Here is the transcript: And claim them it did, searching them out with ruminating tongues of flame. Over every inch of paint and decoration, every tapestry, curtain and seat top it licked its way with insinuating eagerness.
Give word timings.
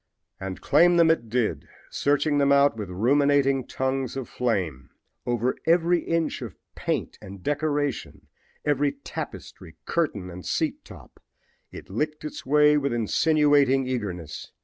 And 0.39 0.61
claim 0.61 0.97
them 0.97 1.11
it 1.11 1.29
did, 1.29 1.67
searching 1.91 2.39
them 2.39 2.51
out 2.51 2.75
with 2.75 2.89
ruminating 2.89 3.67
tongues 3.67 4.17
of 4.17 4.27
flame. 4.27 4.89
Over 5.27 5.55
every 5.67 5.99
inch 5.99 6.41
of 6.41 6.55
paint 6.73 7.19
and 7.21 7.43
decoration, 7.43 8.25
every 8.65 8.93
tapestry, 8.93 9.75
curtain 9.85 10.31
and 10.31 10.43
seat 10.43 10.83
top 10.83 11.19
it 11.71 11.87
licked 11.87 12.25
its 12.25 12.47
way 12.47 12.79
with 12.79 12.91
insinuating 12.93 13.85
eagerness. 13.85 14.51